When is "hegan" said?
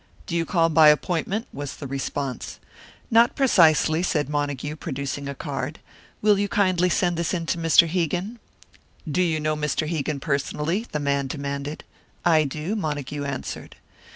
7.87-8.39, 9.87-10.19